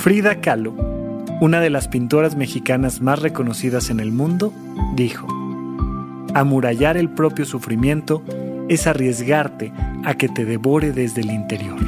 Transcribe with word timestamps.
Frida 0.00 0.40
Kahlo, 0.40 0.72
una 1.42 1.60
de 1.60 1.68
las 1.68 1.86
pintoras 1.86 2.34
mexicanas 2.34 3.02
más 3.02 3.20
reconocidas 3.20 3.90
en 3.90 4.00
el 4.00 4.12
mundo, 4.12 4.50
dijo, 4.96 5.28
Amurallar 6.32 6.96
el 6.96 7.10
propio 7.10 7.44
sufrimiento 7.44 8.24
es 8.70 8.86
arriesgarte 8.86 9.74
a 10.02 10.14
que 10.14 10.30
te 10.30 10.46
devore 10.46 10.92
desde 10.92 11.20
el 11.20 11.30
interior. 11.30 11.78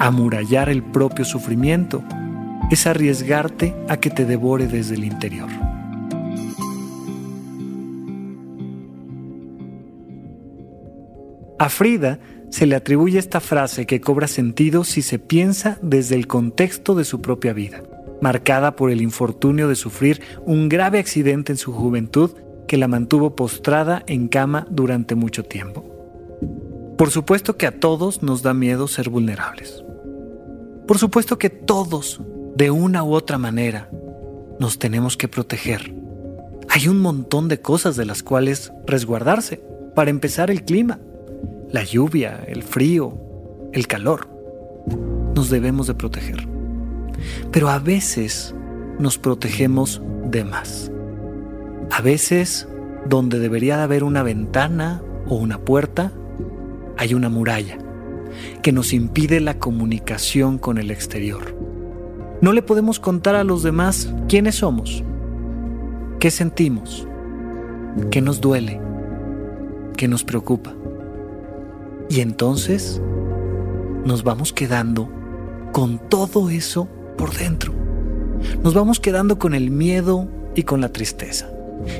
Amurallar 0.00 0.68
el 0.68 0.82
propio 0.82 1.24
sufrimiento 1.24 2.02
es 2.68 2.88
arriesgarte 2.88 3.76
a 3.88 3.98
que 3.98 4.10
te 4.10 4.24
devore 4.24 4.66
desde 4.66 4.96
el 4.96 5.04
interior. 5.04 5.50
A 11.60 11.68
Frida 11.68 12.18
se 12.52 12.66
le 12.66 12.76
atribuye 12.76 13.18
esta 13.18 13.40
frase 13.40 13.86
que 13.86 14.02
cobra 14.02 14.28
sentido 14.28 14.84
si 14.84 15.00
se 15.00 15.18
piensa 15.18 15.78
desde 15.80 16.16
el 16.16 16.26
contexto 16.26 16.94
de 16.94 17.04
su 17.04 17.22
propia 17.22 17.54
vida, 17.54 17.82
marcada 18.20 18.76
por 18.76 18.90
el 18.90 19.00
infortunio 19.00 19.68
de 19.68 19.74
sufrir 19.74 20.20
un 20.44 20.68
grave 20.68 20.98
accidente 20.98 21.52
en 21.52 21.56
su 21.56 21.72
juventud 21.72 22.32
que 22.68 22.76
la 22.76 22.88
mantuvo 22.88 23.34
postrada 23.34 24.02
en 24.06 24.28
cama 24.28 24.66
durante 24.70 25.14
mucho 25.14 25.44
tiempo. 25.44 25.82
Por 26.98 27.10
supuesto 27.10 27.56
que 27.56 27.66
a 27.66 27.80
todos 27.80 28.22
nos 28.22 28.42
da 28.42 28.52
miedo 28.52 28.86
ser 28.86 29.08
vulnerables. 29.08 29.82
Por 30.86 30.98
supuesto 30.98 31.38
que 31.38 31.48
todos, 31.48 32.20
de 32.54 32.70
una 32.70 33.02
u 33.02 33.14
otra 33.14 33.38
manera, 33.38 33.88
nos 34.60 34.78
tenemos 34.78 35.16
que 35.16 35.26
proteger. 35.26 35.94
Hay 36.68 36.86
un 36.86 37.00
montón 37.00 37.48
de 37.48 37.62
cosas 37.62 37.96
de 37.96 38.04
las 38.04 38.22
cuales 38.22 38.72
resguardarse. 38.86 39.62
Para 39.94 40.10
empezar, 40.10 40.50
el 40.50 40.64
clima 40.64 41.00
la 41.72 41.84
lluvia, 41.84 42.44
el 42.46 42.62
frío, 42.62 43.16
el 43.72 43.86
calor. 43.86 44.28
Nos 45.34 45.48
debemos 45.48 45.86
de 45.86 45.94
proteger. 45.94 46.46
Pero 47.50 47.70
a 47.70 47.78
veces 47.78 48.54
nos 48.98 49.18
protegemos 49.18 50.02
de 50.30 50.44
más. 50.44 50.92
A 51.90 52.02
veces, 52.02 52.68
donde 53.08 53.38
debería 53.38 53.78
de 53.78 53.82
haber 53.84 54.04
una 54.04 54.22
ventana 54.22 55.02
o 55.26 55.36
una 55.36 55.58
puerta, 55.58 56.12
hay 56.98 57.14
una 57.14 57.30
muralla 57.30 57.78
que 58.62 58.72
nos 58.72 58.92
impide 58.92 59.40
la 59.40 59.58
comunicación 59.58 60.58
con 60.58 60.78
el 60.78 60.90
exterior. 60.90 61.56
No 62.40 62.52
le 62.52 62.62
podemos 62.62 63.00
contar 63.00 63.34
a 63.34 63.44
los 63.44 63.62
demás 63.62 64.12
quiénes 64.28 64.56
somos, 64.56 65.04
qué 66.18 66.30
sentimos, 66.30 67.06
qué 68.10 68.20
nos 68.20 68.40
duele, 68.40 68.80
qué 69.96 70.08
nos 70.08 70.24
preocupa. 70.24 70.74
Y 72.12 72.20
entonces 72.20 73.00
nos 74.04 74.22
vamos 74.22 74.52
quedando 74.52 75.08
con 75.72 75.98
todo 76.10 76.50
eso 76.50 76.86
por 77.16 77.34
dentro. 77.34 77.72
Nos 78.62 78.74
vamos 78.74 79.00
quedando 79.00 79.38
con 79.38 79.54
el 79.54 79.70
miedo 79.70 80.28
y 80.54 80.64
con 80.64 80.82
la 80.82 80.90
tristeza. 80.90 81.48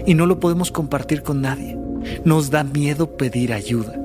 Y 0.05 0.13
no 0.13 0.27
lo 0.27 0.39
podemos 0.39 0.71
compartir 0.71 1.23
con 1.23 1.41
nadie. 1.41 1.79
Nos 2.27 2.51
da 2.51 2.63
miedo 2.63 3.17
pedir 3.17 3.55
ayuda. 3.55 3.99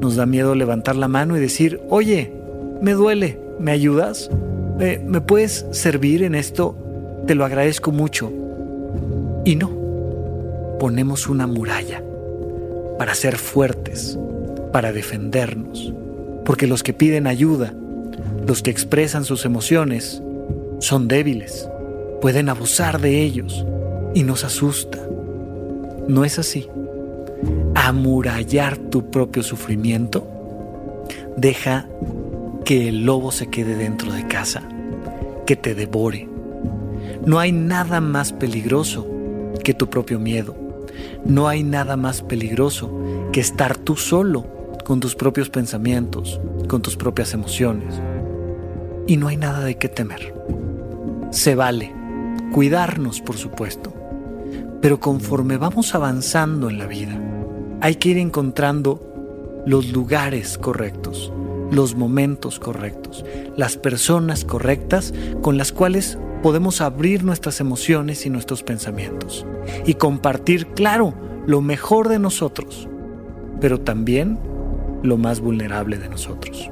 Nos 0.00 0.14
da 0.14 0.26
miedo 0.26 0.54
levantar 0.54 0.94
la 0.94 1.08
mano 1.08 1.36
y 1.36 1.40
decir, 1.40 1.80
oye, 1.88 2.32
me 2.80 2.92
duele, 2.92 3.40
¿me 3.58 3.72
ayudas? 3.72 4.30
¿Me, 4.78 4.98
¿Me, 4.98 5.20
puedes 5.20 5.66
servir 5.72 6.22
en 6.22 6.36
esto? 6.36 6.78
Te 7.26 7.34
lo 7.34 7.44
agradezco 7.44 7.90
mucho. 7.90 8.30
Y 9.44 9.56
no, 9.56 9.72
ponemos 10.78 11.26
una 11.26 11.48
muralla 11.48 12.00
para 12.96 13.16
ser 13.16 13.38
fuertes, 13.38 14.16
para 14.72 14.92
defendernos, 14.92 15.92
porque 16.44 16.66
los 16.66 16.82
que 16.82 16.92
piden 16.92 17.26
ayuda, 17.26 17.74
los 18.46 18.62
que 18.62 18.70
expresan 18.70 19.24
sus 19.24 19.44
emociones, 19.44 20.22
son 20.80 21.06
débiles, 21.06 21.68
pueden 22.20 22.48
abusar 22.48 23.00
de 23.00 23.22
ellos 23.22 23.64
y 24.14 24.24
nos 24.24 24.44
asusta. 24.44 24.98
No 26.08 26.24
es 26.24 26.38
así. 26.38 26.68
Amurallar 27.74 28.76
tu 28.76 29.10
propio 29.10 29.42
sufrimiento 29.42 30.26
deja 31.36 31.88
que 32.64 32.88
el 32.88 33.04
lobo 33.04 33.32
se 33.32 33.48
quede 33.48 33.76
dentro 33.76 34.12
de 34.12 34.26
casa, 34.26 34.62
que 35.46 35.56
te 35.56 35.74
devore. 35.74 36.28
No 37.24 37.38
hay 37.38 37.52
nada 37.52 38.00
más 38.00 38.32
peligroso 38.32 39.06
que 39.62 39.74
tu 39.74 39.88
propio 39.88 40.18
miedo. 40.18 40.56
No 41.24 41.48
hay 41.48 41.62
nada 41.62 41.96
más 41.96 42.22
peligroso 42.22 42.92
que 43.32 43.40
estar 43.40 43.76
tú 43.76 43.96
solo 43.96 44.61
con 44.84 45.00
tus 45.00 45.14
propios 45.14 45.50
pensamientos, 45.50 46.40
con 46.68 46.82
tus 46.82 46.96
propias 46.96 47.34
emociones. 47.34 47.94
Y 49.06 49.16
no 49.16 49.28
hay 49.28 49.36
nada 49.36 49.64
de 49.64 49.76
qué 49.76 49.88
temer. 49.88 50.34
Se 51.30 51.54
vale 51.54 51.92
cuidarnos, 52.52 53.20
por 53.20 53.36
supuesto, 53.36 53.92
pero 54.80 55.00
conforme 55.00 55.56
vamos 55.56 55.94
avanzando 55.94 56.68
en 56.68 56.78
la 56.78 56.86
vida, 56.86 57.18
hay 57.80 57.96
que 57.96 58.10
ir 58.10 58.18
encontrando 58.18 59.62
los 59.64 59.90
lugares 59.90 60.58
correctos, 60.58 61.32
los 61.70 61.94
momentos 61.94 62.58
correctos, 62.58 63.24
las 63.56 63.76
personas 63.76 64.44
correctas 64.44 65.14
con 65.40 65.56
las 65.56 65.72
cuales 65.72 66.18
podemos 66.42 66.80
abrir 66.80 67.24
nuestras 67.24 67.60
emociones 67.60 68.26
y 68.26 68.30
nuestros 68.30 68.62
pensamientos 68.62 69.46
y 69.86 69.94
compartir, 69.94 70.66
claro, 70.68 71.14
lo 71.46 71.60
mejor 71.60 72.08
de 72.08 72.18
nosotros, 72.18 72.88
pero 73.60 73.80
también 73.80 74.38
lo 75.02 75.16
más 75.16 75.40
vulnerable 75.40 75.98
de 75.98 76.08
nosotros. 76.08 76.70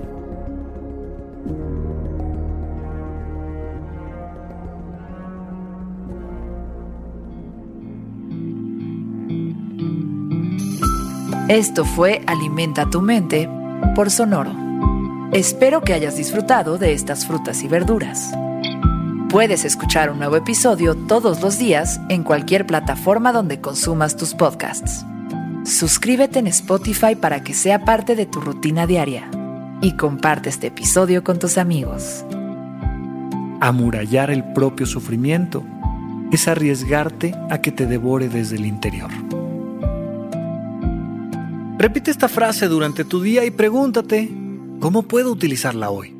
Esto 11.48 11.84
fue 11.84 12.22
Alimenta 12.28 12.88
tu 12.90 13.02
mente 13.02 13.48
por 13.96 14.10
Sonoro. 14.10 14.52
Espero 15.32 15.80
que 15.80 15.94
hayas 15.94 16.16
disfrutado 16.16 16.78
de 16.78 16.92
estas 16.92 17.26
frutas 17.26 17.64
y 17.64 17.68
verduras. 17.68 18.32
Puedes 19.30 19.64
escuchar 19.64 20.10
un 20.10 20.18
nuevo 20.18 20.36
episodio 20.36 20.94
todos 20.94 21.40
los 21.40 21.58
días 21.58 22.00
en 22.08 22.22
cualquier 22.22 22.66
plataforma 22.66 23.32
donde 23.32 23.60
consumas 23.60 24.16
tus 24.16 24.34
podcasts. 24.34 25.04
Suscríbete 25.64 26.38
en 26.38 26.46
Spotify 26.46 27.14
para 27.14 27.44
que 27.44 27.52
sea 27.52 27.84
parte 27.84 28.16
de 28.16 28.24
tu 28.24 28.40
rutina 28.40 28.86
diaria 28.86 29.30
y 29.82 29.96
comparte 29.96 30.48
este 30.48 30.68
episodio 30.68 31.22
con 31.22 31.38
tus 31.38 31.58
amigos. 31.58 32.24
Amurallar 33.60 34.30
el 34.30 34.42
propio 34.52 34.86
sufrimiento 34.86 35.62
es 36.32 36.48
arriesgarte 36.48 37.34
a 37.50 37.60
que 37.60 37.72
te 37.72 37.86
devore 37.86 38.28
desde 38.28 38.56
el 38.56 38.64
interior. 38.64 39.10
Repite 41.78 42.10
esta 42.10 42.28
frase 42.28 42.66
durante 42.66 43.04
tu 43.04 43.20
día 43.20 43.44
y 43.44 43.50
pregúntate, 43.50 44.30
¿cómo 44.80 45.02
puedo 45.02 45.30
utilizarla 45.30 45.90
hoy? 45.90 46.19